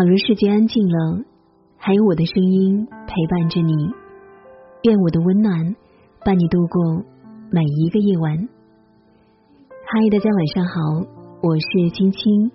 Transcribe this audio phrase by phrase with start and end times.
[0.00, 1.24] 倘若世界安静了，
[1.76, 3.74] 还有我的声音陪伴着你。
[4.84, 5.76] 愿我的温暖
[6.24, 7.04] 伴你度过
[7.52, 8.48] 每一个夜晚。
[9.68, 11.04] 嗨，大家晚上好，
[11.42, 12.50] 我是青青。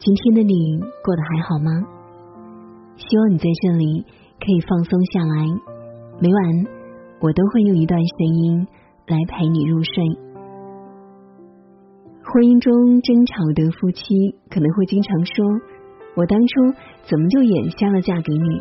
[0.00, 1.70] 今天的你过得还好吗？
[2.96, 4.02] 希望你在这里
[4.40, 5.46] 可以放松下来。
[6.18, 6.66] 每晚
[7.20, 8.66] 我都会用一段声音
[9.06, 10.04] 来陪你入睡。
[12.24, 14.02] 婚姻中争吵的夫妻
[14.50, 15.77] 可能会经常说。
[16.18, 16.74] 我当初
[17.08, 18.60] 怎么就眼瞎了嫁给你？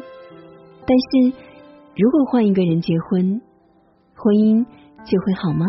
[0.85, 1.33] 但是
[1.95, 3.41] 如果换一个人结婚，
[4.13, 4.63] 婚姻
[5.03, 5.65] 就会好吗？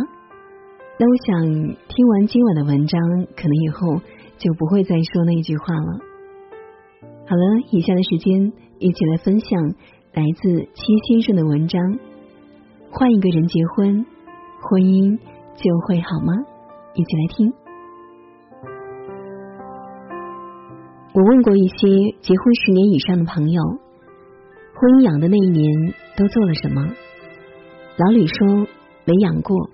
[1.00, 3.00] 那我想听完今晚的文章，
[3.34, 4.02] 可能以后
[4.36, 5.98] 就不会再说那句话了。
[7.26, 9.58] 好了，以下的时间一起来分享
[10.12, 11.80] 来自七先生的文章：
[12.90, 14.04] 换一个人结婚，
[14.60, 15.18] 婚姻
[15.56, 16.34] 就会好吗？
[16.92, 17.67] 一起来听。
[21.18, 21.76] 我问过一些
[22.20, 23.60] 结婚十年以上的朋友，
[24.78, 26.94] 婚姻养的那一年都做了什么？
[27.96, 28.46] 老吕说
[29.04, 29.68] 没养过。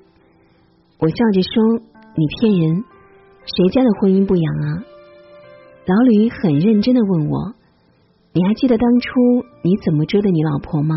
[0.96, 1.84] 我笑着说
[2.16, 2.84] 你骗人，
[3.44, 4.88] 谁家的婚姻不养啊？
[5.84, 7.52] 老吕很认真的问我，
[8.32, 9.10] 你还记得当初
[9.60, 10.96] 你怎么追的你老婆吗？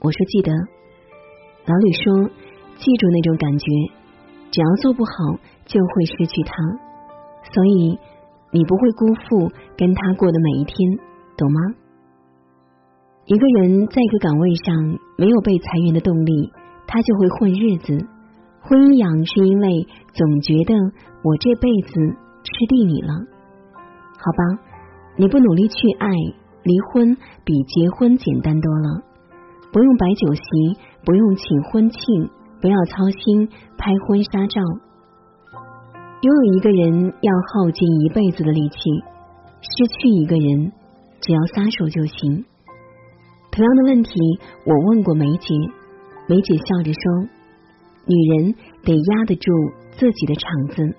[0.00, 0.50] 我说记得。
[0.50, 2.34] 老吕说
[2.82, 3.66] 记住那种感觉，
[4.50, 6.52] 只要做不好就会失去她，
[7.54, 7.96] 所以。
[8.52, 10.76] 你不会辜负跟他过的每一天，
[11.36, 11.60] 懂吗？
[13.24, 16.52] 一个人在一个岗位上没有被裁员的动力，
[16.86, 18.06] 他就会混日子。
[18.60, 20.74] 婚姻养是因为总觉得
[21.24, 21.92] 我这辈子
[22.44, 23.14] 吃定你了，
[24.18, 24.62] 好吧？
[25.16, 26.08] 你不努力去爱，
[26.62, 29.02] 离婚比结婚简单多了。
[29.72, 30.42] 不用摆酒席，
[31.04, 32.28] 不用请婚庆，
[32.60, 34.60] 不要操心拍婚纱照。
[36.22, 38.76] 拥有一个人要耗尽一辈子的力气，
[39.60, 40.70] 失去一个人
[41.20, 42.44] 只要撒手就行。
[43.50, 44.12] 同样的问题，
[44.64, 45.52] 我问过梅姐，
[46.28, 47.26] 梅姐笑着说
[48.06, 49.50] ：“女人得压得住
[49.98, 50.94] 自己的场子。”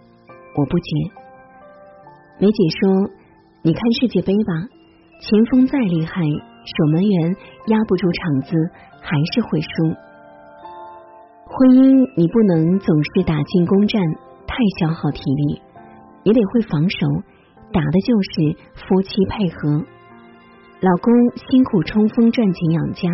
[0.60, 0.92] 我不解。
[2.38, 3.10] 梅姐说
[3.64, 4.54] ：“你看世界杯吧，
[5.22, 7.36] 前锋再厉害，守门员
[7.68, 8.58] 压不住场子，
[9.00, 9.68] 还是会输。
[11.48, 14.02] 婚姻你不能总是打进攻战。”
[14.54, 15.62] 太消耗体力，
[16.22, 17.08] 也得会防守，
[17.72, 19.84] 打的就是夫妻配合。
[20.80, 21.12] 老公
[21.50, 23.10] 辛苦冲锋赚钱养家，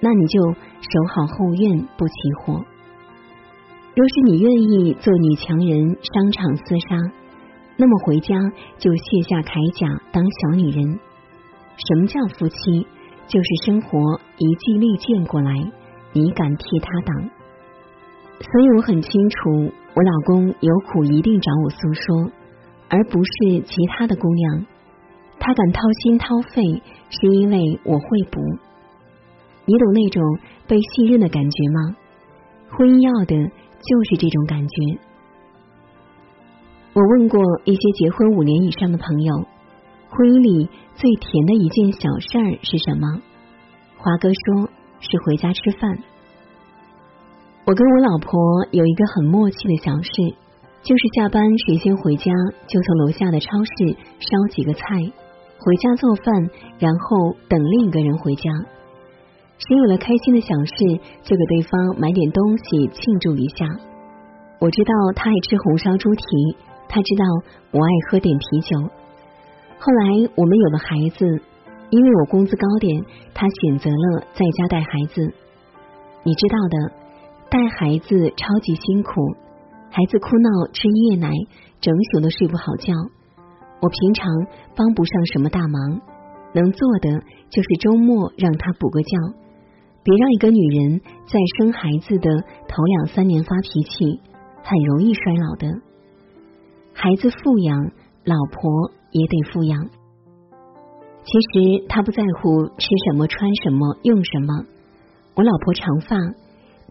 [0.00, 2.64] 那你就守好后院不起火。
[3.94, 6.96] 若是你愿意做女强人，商场厮杀，
[7.76, 8.34] 那么回家
[8.78, 10.98] 就卸下铠甲当小女人。
[11.76, 12.86] 什么叫夫妻？
[13.28, 15.52] 就是生活一记利剑过来，
[16.12, 17.30] 你敢替他挡？
[18.42, 19.72] 所以我很清楚。
[19.94, 22.30] 我老公有苦一定找我诉说，
[22.88, 24.66] 而不是其他的姑娘。
[25.38, 26.62] 他敢掏心掏肺，
[27.10, 28.40] 是因为我会补。
[29.66, 30.22] 你懂那种
[30.66, 31.96] 被信任的感觉吗？
[32.70, 34.98] 婚姻要的就是这种感觉。
[36.94, 39.46] 我问过一些结婚五年以上的朋友，
[40.08, 43.20] 婚姻里最甜的一件小事儿是什么？
[43.98, 44.70] 华哥说
[45.00, 45.98] 是回家吃饭。
[47.64, 50.10] 我跟我老婆有一个很默契的小事，
[50.82, 52.32] 就是下班谁先回家，
[52.66, 54.82] 就从楼下的超市烧几个菜，
[55.60, 56.50] 回家做饭，
[56.80, 58.50] 然后等另一个人回家。
[59.58, 60.74] 谁有了开心的小事，
[61.22, 63.64] 就给对方买点东西庆祝一下。
[64.58, 66.24] 我知道他爱吃红烧猪蹄，
[66.88, 67.24] 他知道
[67.70, 68.76] 我爱喝点啤酒。
[69.78, 71.24] 后来我们有了孩子，
[71.90, 75.22] 因为我工资高点，他选择了在家带孩子。
[76.24, 77.01] 你知道的。
[77.52, 79.12] 带孩子超级辛苦，
[79.90, 81.28] 孩子哭闹吃夜奶，
[81.82, 82.94] 整宿都睡不好觉。
[83.78, 84.26] 我平常
[84.74, 86.00] 帮不上什么大忙，
[86.54, 87.10] 能做的
[87.50, 89.18] 就是周末让他补个觉。
[90.02, 94.22] 别让一个女人在生孩子的头两三年发脾气，
[94.64, 95.68] 很容易衰老的。
[96.94, 97.92] 孩子富养，
[98.24, 99.90] 老婆也得富养。
[101.24, 104.64] 其实他不在乎吃什么、穿什么、用什么。
[105.34, 106.16] 我老婆长发。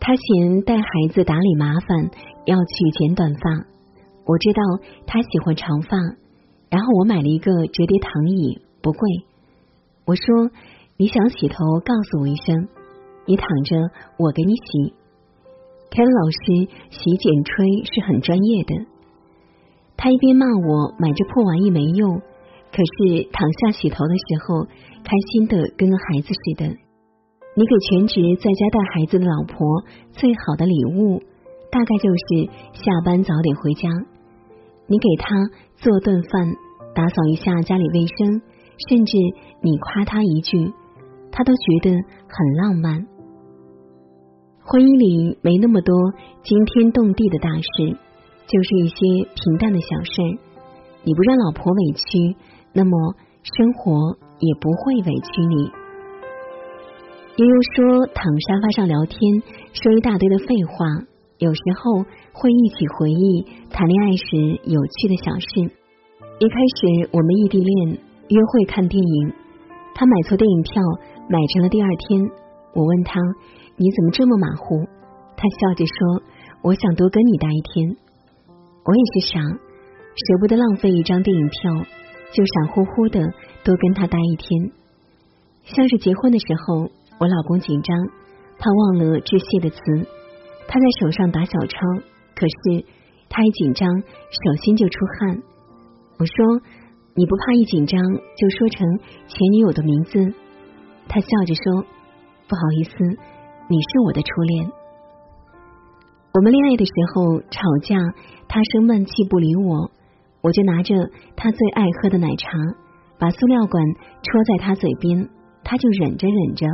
[0.03, 0.83] 他嫌带孩
[1.13, 2.09] 子打理麻烦，
[2.45, 3.51] 要去剪短发。
[4.25, 4.61] 我知道
[5.05, 5.95] 他喜欢长发，
[6.71, 8.99] 然后我买了一个折叠躺椅，不贵。
[10.05, 10.49] 我说
[10.97, 11.55] 你想洗头，
[11.85, 12.67] 告诉我一声，
[13.27, 13.77] 你躺着，
[14.17, 14.93] 我给你洗。
[15.91, 18.85] 凯文老师洗剪吹是很专业的。
[19.97, 22.17] 他一边骂我买这破玩意没用，
[22.71, 24.65] 可是躺下洗头的时候，
[25.03, 26.75] 开心的跟个孩子似的。
[27.53, 31.21] 你给全职在家带孩子的老婆最好的礼物，
[31.69, 33.89] 大概就是下班早点回家。
[34.87, 35.35] 你给她
[35.75, 36.55] 做顿饭，
[36.95, 38.41] 打扫一下家里卫生，
[38.87, 39.17] 甚至
[39.61, 40.71] 你夸他一句，
[41.31, 43.05] 他都觉得很浪漫。
[44.63, 45.93] 婚姻里没那么多
[46.43, 47.97] 惊天动地的大事，
[48.47, 50.39] 就是一些平淡的小事。
[51.03, 52.37] 你不让老婆委屈，
[52.71, 55.80] 那么生活也不会委屈你。
[57.41, 59.17] 悠悠说，躺沙发上聊天，
[59.73, 60.85] 说一大堆的废话，
[61.39, 63.41] 有时候会一起回忆
[63.71, 65.73] 谈恋爱时有趣的小事。
[66.37, 67.97] 一开始我们异地恋，
[68.29, 69.33] 约会看电影，
[69.95, 70.83] 他买错电影票，
[71.29, 72.21] 买成了第二天。
[72.75, 73.19] 我问他
[73.75, 74.85] 你怎么这么马虎？
[75.35, 76.21] 他笑着说
[76.61, 77.97] 我想多跟你待一天。
[78.85, 81.73] 我也是傻，舍不得浪费一张电影票，
[82.33, 83.19] 就傻乎乎的
[83.63, 84.69] 多跟他待一天，
[85.63, 86.91] 像是结婚的时候。
[87.21, 87.95] 我老公紧张，
[88.57, 89.77] 怕忘了致谢的词，
[90.67, 91.77] 他在手上打小抄。
[92.33, 92.83] 可是
[93.29, 95.37] 他一紧张，手心就出汗。
[96.17, 96.33] 我说
[97.13, 98.97] ：“你不怕一紧张就说成
[99.27, 100.33] 前女友的名字？”
[101.07, 101.85] 他笑着说
[102.49, 102.91] ：“不好意思，
[103.69, 104.71] 你是我的初恋。”
[106.33, 107.99] 我们恋爱的时候吵架，
[108.47, 109.91] 他生闷气不理我，
[110.41, 110.95] 我就拿着
[111.35, 112.49] 他最爱喝的奶茶，
[113.19, 113.85] 把塑料管
[114.23, 115.29] 戳在他嘴边，
[115.63, 116.65] 他就忍着忍着。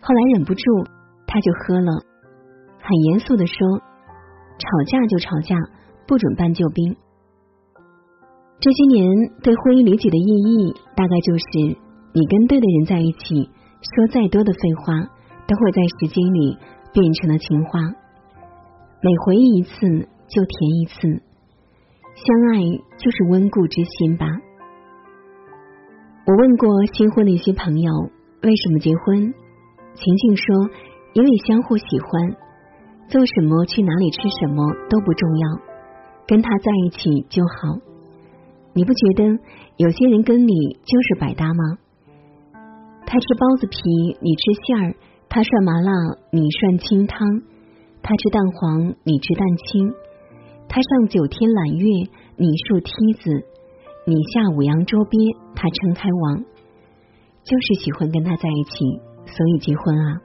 [0.00, 0.86] 后来忍不住，
[1.26, 1.92] 他就喝了，
[2.80, 3.56] 很严肃的说
[4.58, 5.56] ：“吵架就吵架，
[6.06, 6.96] 不准搬救兵。”
[8.60, 9.06] 这些年
[9.42, 11.78] 对婚姻理解的意义，大概就是
[12.12, 13.50] 你跟对的人在一起，
[13.82, 14.94] 说再多的废话，
[15.46, 16.58] 都会在时间里
[16.92, 17.78] 变成了情话。
[19.00, 19.70] 每回忆一次，
[20.26, 21.22] 就甜一次。
[22.18, 22.62] 相爱
[22.98, 24.26] 就是温故知新吧。
[26.26, 27.92] 我问过新婚的一些朋友，
[28.42, 29.32] 为什么结婚？
[30.00, 30.44] 晴晴说
[31.12, 32.36] ：“因为相互喜欢，
[33.08, 35.58] 做什么、去哪里、吃什么都不重要，
[36.24, 37.80] 跟他在一起就好。
[38.74, 39.24] 你不觉得
[39.76, 40.54] 有些人跟你
[40.86, 41.78] 就是百搭吗？
[43.06, 43.78] 他吃包子皮，
[44.22, 44.94] 你吃馅儿；
[45.28, 45.90] 他涮麻辣，
[46.30, 47.18] 你涮清汤；
[48.00, 49.90] 他吃蛋黄，你吃蛋清；
[50.68, 51.88] 他上九天揽月，
[52.36, 53.30] 你竖梯子；
[54.06, 55.18] 你下五洋捉鳖，
[55.56, 56.44] 他撑开网。
[57.42, 60.20] 就是喜欢跟他在一起。”所以结婚啊，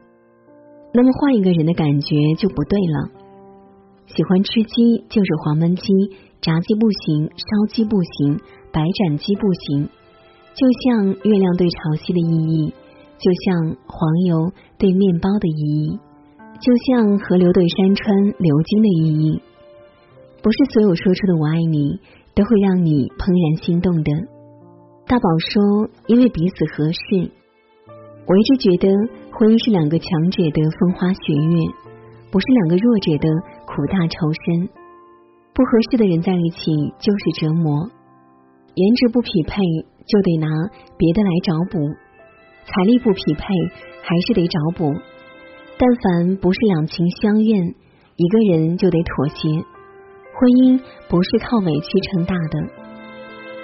[0.93, 3.23] 那么换一个人的感觉就不对了。
[4.07, 8.39] 喜欢吃鸡就是黄焖鸡，炸鸡不行，烧鸡不行，
[8.71, 9.89] 白斩鸡不行。
[10.55, 12.73] 就像月亮对潮汐的意义，
[13.17, 15.99] 就像黄油对面包的意义，
[16.61, 19.41] 就像河流对山川流经的意义。
[20.41, 21.99] 不是所有说出的我爱你
[22.35, 24.11] 都会让你怦然心动的。
[25.07, 27.31] 大宝说，因为彼此合适。
[28.25, 28.87] 我一直觉得
[29.35, 31.55] 婚姻是两个强者的风花雪月，
[32.31, 33.27] 不是两个弱者的
[33.67, 34.69] 苦大仇深。
[35.51, 36.71] 不合适的人在一起
[37.03, 37.91] 就是折磨，
[38.73, 39.59] 颜值不匹配
[40.07, 40.47] 就得拿
[40.95, 41.77] 别的来找补，
[42.63, 43.43] 财力不匹配
[44.01, 44.87] 还是得找补。
[45.77, 47.75] 但凡不是两情相愿，
[48.15, 49.49] 一个人就得妥协。
[50.33, 50.79] 婚姻
[51.09, 52.55] 不是靠委屈撑大的，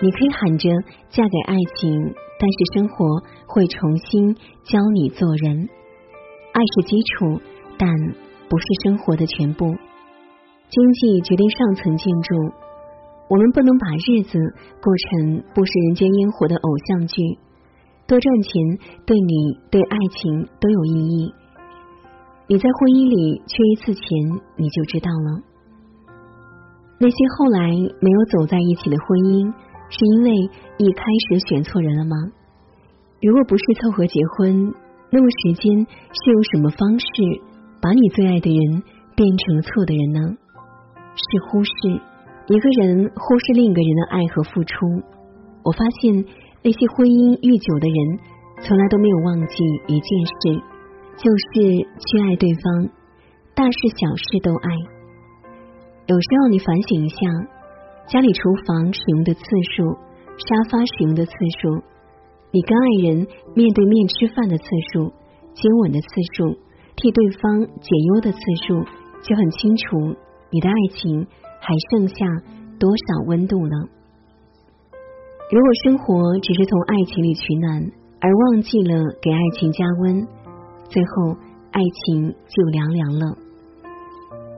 [0.02, 0.70] 你可以喊着
[1.10, 2.16] 嫁给爱情。
[2.42, 3.06] 但是生活
[3.48, 5.68] 会重新教你做人，
[6.54, 7.42] 爱是基础，
[7.78, 7.90] 但
[8.48, 9.66] 不是生活的全部。
[10.70, 12.36] 经济决定上层建筑，
[13.30, 14.40] 我们不能把日子
[14.82, 17.22] 过成不食人间烟火的偶像剧。
[18.08, 18.54] 多赚钱
[19.06, 21.34] 对你对爱情都有意义。
[22.48, 24.02] 你在婚姻里缺一次钱，
[24.56, 25.44] 你就知道了。
[27.02, 27.68] 那些后来
[28.00, 29.54] 没有走在一起的婚姻。
[29.90, 30.32] 是因为
[30.78, 32.16] 一开始选错人了吗？
[33.22, 34.74] 如果不是凑合结婚，
[35.12, 37.06] 那么时间是用什么方式
[37.82, 38.84] 把你最爱的人
[39.16, 40.38] 变成了错的人呢？
[41.16, 41.72] 是忽视
[42.48, 44.76] 一个人，忽视另一个人的爱和付出。
[45.64, 46.24] 我发现
[46.62, 48.20] 那些婚姻愈久的人，
[48.62, 49.56] 从来都没有忘记
[49.88, 50.62] 一件事，
[51.18, 52.90] 就是去爱对方，
[53.56, 54.70] 大事小事都爱。
[56.06, 57.59] 有时候你反省一下。
[58.10, 59.42] 家里厨房使用的次
[59.76, 59.94] 数，
[60.42, 61.70] 沙发使用的次数，
[62.50, 65.14] 你跟爱人面对面吃饭的次数，
[65.54, 66.58] 接吻的次数，
[66.96, 68.82] 替对方解忧的次数，
[69.22, 70.18] 就很清楚
[70.50, 71.28] 你的爱情
[71.62, 72.26] 还剩下
[72.80, 73.88] 多少温度了。
[75.52, 80.28] 如果生活只是从爱情里取暖，而忘记了给爱情加温，
[80.90, 81.38] 最后
[81.70, 83.38] 爱情就凉凉了。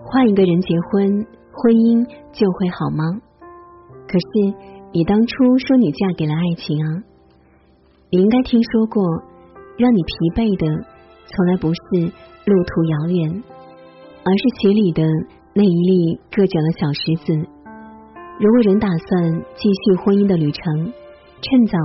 [0.05, 3.20] 换一个人结婚，婚姻就会好吗？
[4.12, 4.53] 可是，
[4.91, 6.88] 你当初说你嫁给了爱情啊，
[8.12, 9.01] 你应该听说过，
[9.77, 10.68] 让你疲惫的
[11.27, 12.12] 从来不是
[12.44, 13.41] 路途遥远，
[14.25, 15.01] 而是鞋里的
[15.56, 17.32] 那一粒硌脚的小石子。
[18.38, 20.91] 如果人打算继续婚姻的旅程，
[21.39, 21.77] 趁早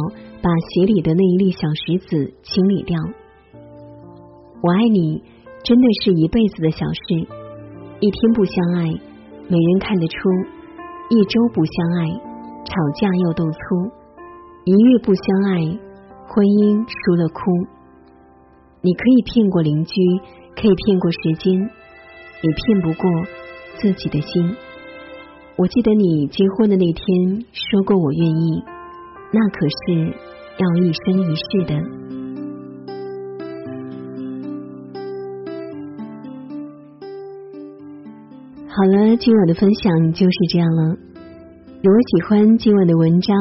[0.43, 2.99] 把鞋里的那一粒小石子清理掉。
[4.67, 5.23] 我爱你，
[5.63, 7.23] 真的是一辈子的小事。
[8.01, 8.91] 一天不相爱，
[9.47, 10.19] 没人看得出；
[11.09, 12.09] 一周不相爱，
[12.65, 13.59] 吵架又斗粗；
[14.65, 15.61] 一月不相爱，
[16.27, 17.41] 婚姻输了哭。
[18.81, 19.95] 你可以骗过邻居，
[20.57, 21.55] 可以骗过时间，
[22.43, 23.09] 也骗不过
[23.79, 24.57] 自己的心。
[25.57, 28.65] 我记得你结婚的那天说过我愿意，
[29.31, 30.11] 那可是
[30.59, 32.06] 要一生一世的。
[38.77, 40.97] 好了，今晚的分享就是这样了。
[41.83, 43.35] 如果喜欢今晚的文章，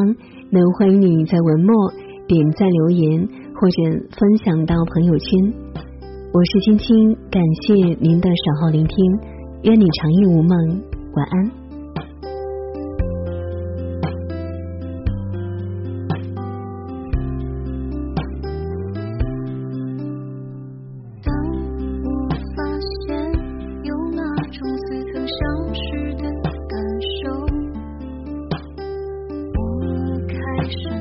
[0.49, 1.91] 那欢迎你在文末
[2.25, 3.83] 点赞留言或者
[4.17, 5.53] 分享到朋友圈。
[6.31, 8.97] 我是青青，感谢您的守候聆听，
[9.63, 10.81] 愿你长夜无梦，
[11.17, 11.64] 晚安。
[30.65, 30.94] much.